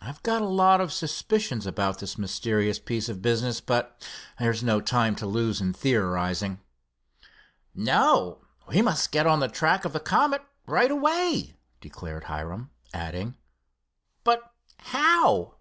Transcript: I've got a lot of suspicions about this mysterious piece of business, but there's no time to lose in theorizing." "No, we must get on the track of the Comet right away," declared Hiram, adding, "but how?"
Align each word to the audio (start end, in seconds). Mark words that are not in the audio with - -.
I've 0.00 0.20
got 0.24 0.42
a 0.42 0.48
lot 0.48 0.80
of 0.80 0.92
suspicions 0.92 1.66
about 1.68 2.00
this 2.00 2.18
mysterious 2.18 2.80
piece 2.80 3.08
of 3.08 3.22
business, 3.22 3.60
but 3.60 4.04
there's 4.40 4.60
no 4.64 4.80
time 4.80 5.14
to 5.14 5.24
lose 5.24 5.60
in 5.60 5.72
theorizing." 5.72 6.58
"No, 7.72 8.40
we 8.66 8.82
must 8.82 9.12
get 9.12 9.24
on 9.24 9.38
the 9.38 9.46
track 9.46 9.84
of 9.84 9.92
the 9.92 10.00
Comet 10.00 10.42
right 10.66 10.90
away," 10.90 11.54
declared 11.80 12.24
Hiram, 12.24 12.72
adding, 12.92 13.36
"but 14.24 14.52
how?" 14.78 15.54